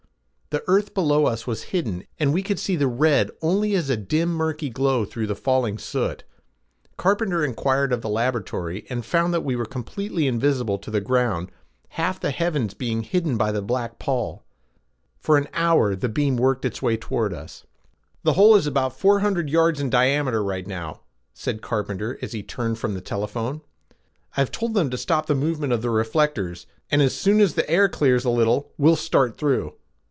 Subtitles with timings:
[0.49, 3.95] The earth below us was hidden and we could see the red only as a
[3.95, 6.25] dim murky glow through the falling soot.
[6.97, 11.51] Carpenter inquired of the laboratory and found that we were completely invisible to the ground,
[11.91, 14.43] half the heavens being hidden by the black pall.
[15.21, 17.65] For an hour the beam worked its way toward us.
[18.23, 20.99] "The hole is about four hundred yards in diameter right now,"
[21.33, 23.61] said Carpenter as he turned from the telephone.
[24.35, 27.53] "I have told them to stop the movement of the reflectors, and as soon as
[27.53, 29.75] the air clears a little, we'll start through."